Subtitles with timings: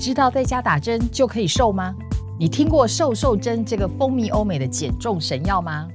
[0.00, 1.94] 知道在家打针就可以瘦吗？
[2.38, 5.86] 你听过瘦瘦针这个风靡欧美的减重神药吗？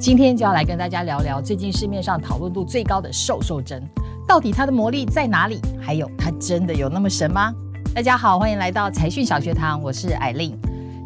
[0.00, 3.86] 今天就要来跟大家聊聊最近市面上讨论度最高的瘦瘦针，
[4.26, 5.60] 到底它的魔力在哪里？
[5.78, 7.52] 还有它真的有那么神吗？
[7.94, 10.58] 大家好，欢迎来到财讯小学堂，我是艾琳。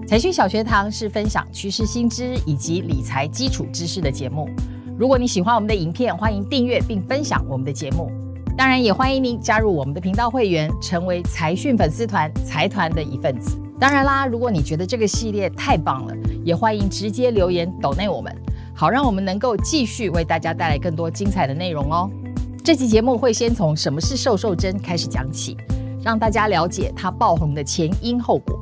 [0.07, 4.49] 财讯小学堂是分享趋势新知以及理财基础知识的节目。
[4.97, 8.09] 如果你喜欢我们的影片，欢迎订阅并分享我们的节目。
[8.57, 13.59] 当然，也欢迎您加入我们的频道会员，成为财讯粉丝团财团的一份子。
[13.79, 18.35] 当然啦，如果你觉得这个系列太棒了，也欢迎直接留言抖内我们。
[18.75, 22.11] 好，让我们能够继续为大家带来更多精彩的内容哦。
[22.65, 25.55] 这期节目会先从什么是瘦瘦针开始讲起，
[26.03, 28.59] 让大家了解它爆红的前因后果。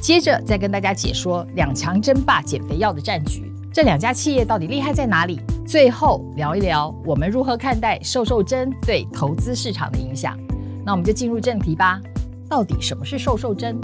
[0.00, 5.40] 接着再跟大家解说两强争霸减肥药的战局，这两家企业到底厉害在哪里？
[5.66, 10.38] 最后聊一聊我们如何看待瘦瘦针对投资市场的影响。
[10.84, 12.00] 那我们就进入正题吧。
[12.48, 13.76] 到底什么是瘦瘦针？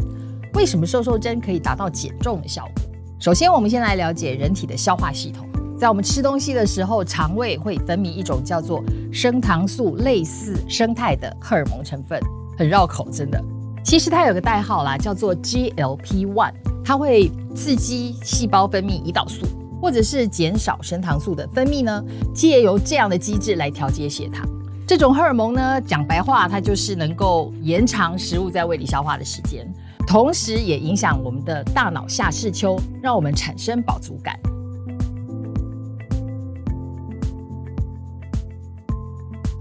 [0.54, 2.84] 为什么瘦瘦针可以达到减重的效果？
[3.18, 5.44] 首先，我们先来了解人体的消化系统。
[5.76, 8.80] 在我们吃东西的时候，肠胃会分泌一种叫做
[9.12, 12.20] 升糖素类似生态的荷尔蒙成分，
[12.56, 13.42] 很绕口，真的。
[13.84, 16.52] 其实它有个代号啦，叫做 GLP-1，
[16.84, 19.44] 它会刺激细胞分泌胰岛素，
[19.82, 22.02] 或者是减少升糖素的分泌呢，
[22.32, 24.48] 借由这样的机制来调节血糖。
[24.86, 29.66] 这种荷尔蒙呢，讲白话，它就是能够延长食物在胃里消化的时间，
[30.06, 34.38] 同时也影响我们的大脑下视丘，让我们产生饱足感。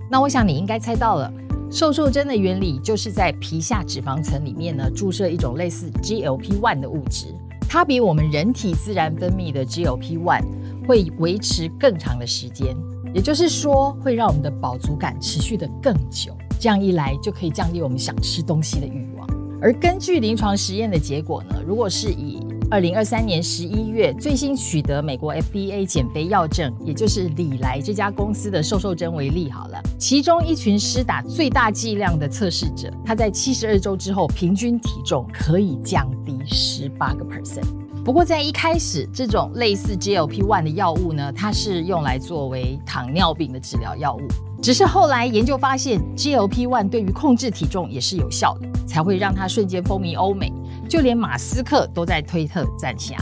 [0.08, 1.34] 那我想你应该猜到了，
[1.72, 7.34] 瘦瘦针的原理就是在皮下脂肪层里面呢，注射一种类似 GLP-1 的物质，
[7.74, 10.44] 它比我们人体自然分泌的 GLP-1
[10.86, 12.76] 会维持更长的时间，
[13.16, 16.36] 也就是说会让我们的饱足感持续的更久。
[16.60, 19.26] 这样一来就可以降低我们想吃东西的欲望。
[19.62, 22.41] 而根据临床实验的结果呢，如果是以
[22.72, 37.66] 二零二三年十一月最新取得美国 FDA 减肥药证，也就是礼来这家公司的瘦瘦针为例好了，其中一群施打最大剂量的测试者，他在七十二周之后平均体重可以降低十八个 percent。
[38.06, 44.22] 不过在一开始，这种类似 GLP-1 的药物呢，它是用来作为糖尿病的治疗药物。
[44.62, 50.54] 只是后来研究发现，GLP-1 对于控制体重也是有效的，才会让它瞬间风靡欧美。
[50.92, 53.16] 就连马斯克都在推特赞侠。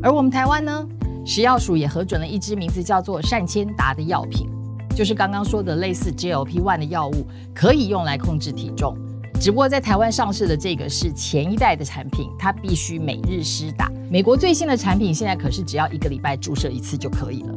[0.00, 0.86] 而我们台湾呢，
[1.26, 4.48] 食药署也核准了一支名字叫做善千达的药品，
[4.94, 8.96] 就是刚刚说的类似 GLP-1 的药物，可以用来控制体重。
[9.40, 13.90] 只不过在台湾上市的这个是前一代的产品，它必须每日施打。
[14.08, 17.54] 美国最新的产品现在可是只要一个礼拜注射一次就可以了。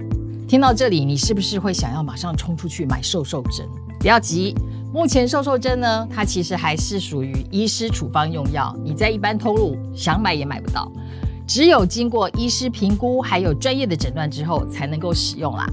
[0.55, 3.67] 听到这里，你是不是会想要马上冲出去买瘦瘦针？
[3.99, 4.55] 不要急。
[4.93, 10.89] 目前瘦瘦针呢，它其实还是属于医师处方用药，你在一般通路想买也买不到，
[11.45, 15.67] 只有经过医师评估还有专业的诊断之后才能够使用啦。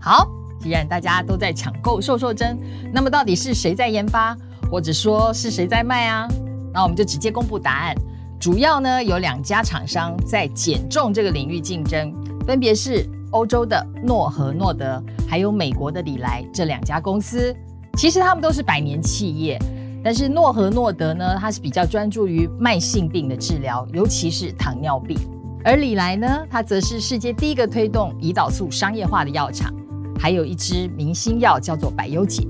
[0.00, 0.28] 好，
[0.60, 2.56] 既然大家都在抢购瘦瘦针，
[2.94, 4.36] 那么到底是谁在研发，
[4.70, 6.28] 或者说是谁在卖啊？
[6.72, 7.96] 那我们就直接公布答案，
[8.40, 12.12] 主要呢有两家厂商在减重这个领域竞争，
[12.46, 13.08] 分别是。
[13.32, 17.54] 欧洲的诺和诺德，还有美国的礼来这两家公司，
[17.96, 19.56] 其实他们都是百年企业。
[20.02, 25.16] 但是诺和诺德呢，它是比较专注于慢性病的治疗，尤其是糖尿病；
[25.64, 29.72] 而礼来呢，它则是世界第一个推动胰岛素商业化的药厂，
[30.18, 32.44] 还有一支明星药叫做百优解。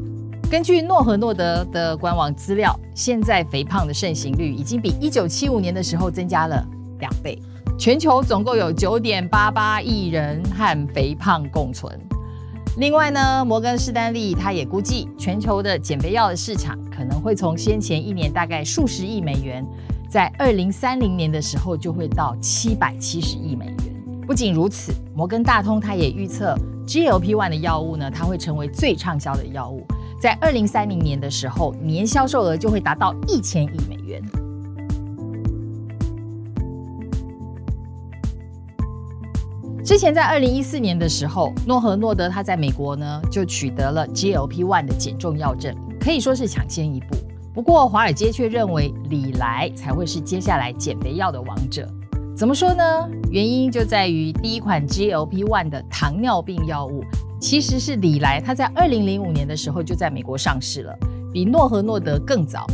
[0.51, 6.67] 根据诺和诺德的官网资料，现在肥胖的盛行率已经比一九七五年的时候增加了
[6.99, 7.41] 两倍。
[7.79, 11.97] 全球总共有九点八八亿人和肥胖共存。
[12.79, 19.65] 另外呢，摩根士丹利他也估计，全球的减肥药的市场可能会从先前一年大概数十亿美元，
[20.09, 23.77] 在二零三零年的时候就会到七百七十亿美元。
[24.27, 26.57] 不仅如此，摩根大通他也预测
[26.89, 29.87] ，GLP-1 的药物呢，它会成为最畅销的药物，
[30.21, 34.23] 在二零三零年的时候，年销售额就会达到一千亿美元。
[39.83, 47.17] 之前在二零一四年的时候，诺和诺德他在美国呢就取得了 GLP-1 的减重药证，可以说是抢先一步。
[47.55, 51.89] 不过华尔街却认为礼来才会是接下来减肥药的王者。
[52.37, 52.85] 怎么说呢？
[53.31, 57.03] 原因就在于第一款 GLP-1 的糖尿病药物，
[57.41, 60.95] 其实是礼来他在二零零五年的时候就在美国上市了，
[61.33, 62.67] 比诺和诺德更早。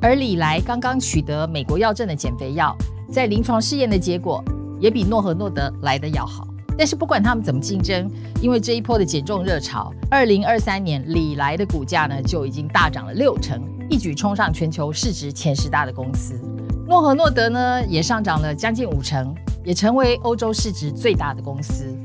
[0.00, 2.76] 而礼来刚刚取得美国药证的减肥药，
[3.12, 4.44] 在临床试验的结果
[4.80, 6.46] 也比诺和诺德来得要好。
[6.76, 8.10] 但是不管他们怎么竞争，
[8.40, 16.34] 因为这一波的减重热潮，二零二三年礼来的股价呢就已经大涨了六成，一举冲上全球市值前十大的公司。
[16.88, 19.34] 诺和诺德呢也上涨了将近五成，
[19.64, 21.96] 也成为欧洲市值最大的公司。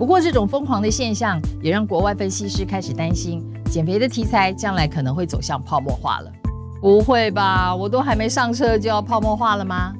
[0.00, 6.32] 不过，这种疯狂的现象也让国外分析师开始担心，减肥的题材将来可能会走向泡沫化了。
[6.80, 7.76] 不会吧？
[7.76, 9.92] 我都还没上车就要泡沫化了吗？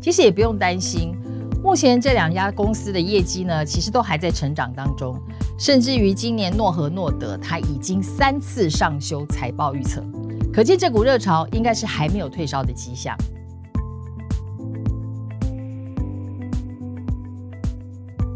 [0.00, 1.14] 其实也不用担心，
[1.62, 5.14] 目前这两家公司的业绩呢，其实都还在成长当中，
[5.58, 10.02] 甚至于今年诺和诺德它已经三次上修财报预测，
[10.50, 13.14] 可见这股热潮应该是还没有退烧的迹象。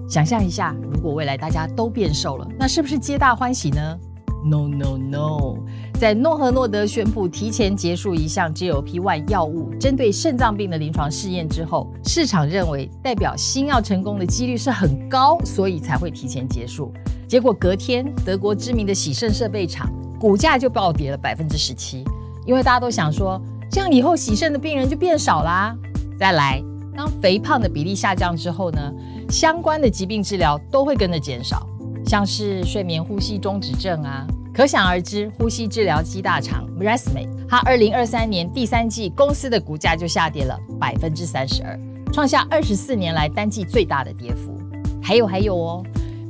[0.08, 3.99] 想象一下，如果未来大家都变瘦了，那是不是皆大欢喜呢
[4.44, 5.56] ？No No No！
[5.99, 16.93] 在诺和诺德宣布提前结束一项 GLP-1 药物针对肾脏病的临床试验之后，市场认为代表新药成功的几率是很高，所以才会提前结束。
[17.26, 22.05] 结果隔天，德国知名的洗肾设备厂股价就暴跌了百分之十七，
[22.44, 25.75] 因为大家都想说，这样以后洗肾的病人就变少啦。
[26.19, 26.62] 再来，
[26.96, 28.93] 当肥胖的比例下降之后呢，
[29.28, 31.66] 相关的疾病治疗都会跟着减少，
[32.06, 34.26] 像是睡眠呼吸中止症啊。
[34.54, 41.78] 可想而知，呼吸治疗机大厂 ResMed，它二零二三年第三季公司的股价就下跌了百分之三十二，
[42.10, 44.56] 创下二十四年来单季最大的跌幅。
[45.02, 45.84] 还有还有哦，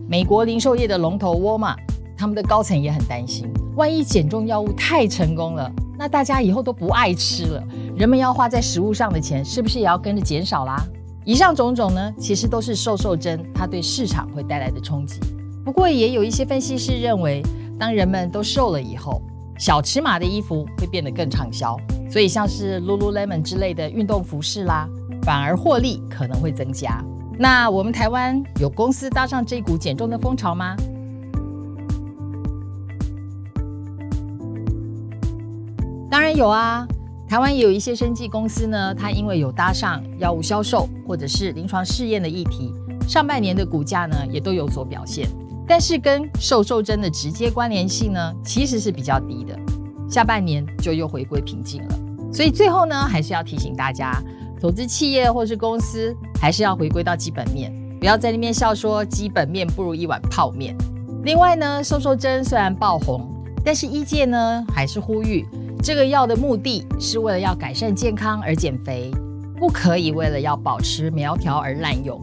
[0.08, 1.76] 美国零售业的龙头沃尔玛，
[2.18, 7.62] 他们的高层也很担心，万一减重药物太成功了，那大家以后都不爱吃了，
[7.96, 10.76] 人们要花在食物上的钱是不是也要跟着减少啦？
[11.24, 15.18] 以上种种呢，其实都是瘦瘦针它对市场会带来的冲击。
[15.64, 17.42] 不过，也有一些分析师认为，
[17.78, 19.22] 当人们都瘦了以后，
[19.58, 21.74] 小尺码的衣服会变得更畅销，
[22.10, 24.86] 所以像是 Lululemon 之类的运动服饰啦，
[25.22, 27.02] 反而获利可能会增加。
[27.38, 30.76] 那我们台湾有公司搭上这股减重的风潮吗？
[36.10, 36.86] 当然有啊。
[37.28, 42.72] 台湾也有一些生技公司呢，它因为有搭上药物销售或者是临床试验的议题，
[43.08, 45.28] 上半年的股价呢也都有所表现。
[45.66, 49.58] 但是跟瘦瘦针的直接关联性呢，其实是比较低的。
[50.08, 51.98] 下半年就又回归平静了。
[52.32, 54.22] 所以最后呢，还是要提醒大家，
[54.60, 60.76] 投资企业或是公司，还是要回归到基本面，不要在那边笑说基本面不如一碗泡面。
[61.24, 63.28] 另外呢，瘦瘦针虽然爆红，
[63.64, 65.44] 但是医界呢还是呼吁。
[65.86, 69.08] 这个药的目的是为了要改善健康而减肥，
[69.56, 72.20] 不可以为了要保持苗条而滥用，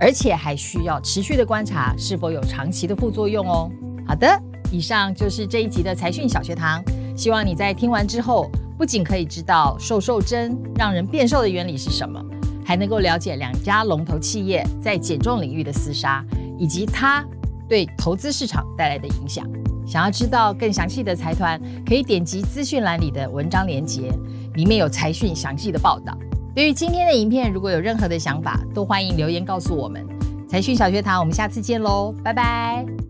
[0.00, 3.70] 而且还需要持续的观察是否有长期的副作用哦。
[4.08, 4.26] 好的，
[4.72, 6.82] 以上就是这一集的财讯小学堂，
[7.14, 12.18] 希望你在听完之后，不仅可以知道瘦瘦针让人变瘦的原理是什么，
[12.64, 16.24] 还能够了解两家龙头企业在减重领域的厮杀，
[16.58, 17.22] 以及它
[17.68, 19.46] 对投资市场带来的影响。
[19.86, 24.10] 想要知道更详细的财团，可以点击资讯栏里的文章连接，
[24.54, 26.16] 里面有财讯详细的报道。
[26.54, 30.06] 对于今天的影片，如果有任何的想法，都欢迎留言告诉我们。
[30.48, 33.03] 财讯小学堂，我们下次见喽，拜拜。